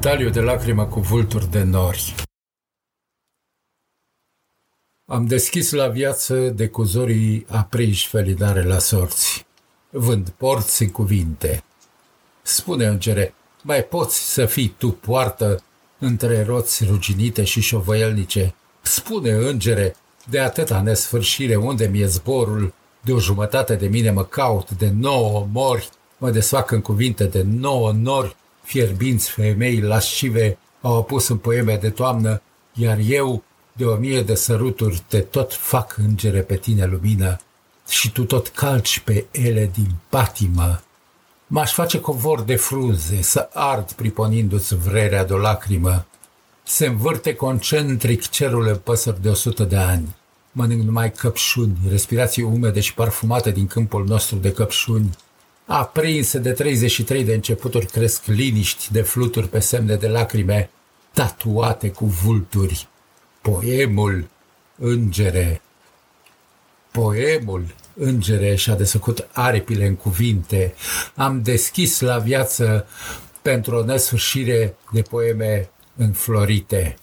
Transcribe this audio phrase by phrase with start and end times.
[0.00, 2.14] Taliu de lacrimă cu vulturi de nori.
[5.10, 9.46] Am deschis la viață de cuzorii aprinși felidare la sorți.
[9.90, 11.64] Vând porți în cuvinte.
[12.42, 15.62] Spune, îngere, mai poți să fii tu poartă
[15.98, 18.54] între roți ruginite și șovăielnice?
[18.80, 19.96] Spune, îngere,
[20.30, 25.48] de atâta nesfârșire unde mi-e zborul, de o jumătate de mine mă caut, de nouă
[25.52, 28.36] mori, mă desfac în cuvinte de nouă nori,
[28.72, 34.34] fierbinți femei lascive au apus în poeme de toamnă, iar eu, de o mie de
[34.34, 37.40] săruturi, te tot fac îngere pe tine lumină
[37.88, 40.82] și tu tot calci pe ele din patimă.
[41.46, 46.06] M-aș face covor de frunze, să ard priponindu-ți vrerea de o lacrimă.
[46.62, 50.16] Se învârte concentric cerul în păsări de o sută de ani.
[50.52, 55.10] Mănânc numai căpșuni, respirații umede și parfumate din câmpul nostru de căpșuni,
[55.66, 60.70] Aprinse de 33 de începuturi cresc liniști de fluturi pe semne de lacrime,
[61.12, 62.88] tatuate cu vulturi.
[63.40, 64.28] Poemul,
[64.76, 65.62] îngere.
[66.90, 70.74] Poemul, îngere, și-a desfăcut aripile în cuvinte.
[71.14, 72.86] Am deschis la viață
[73.42, 76.96] pentru o nesfârșire de poeme înflorite.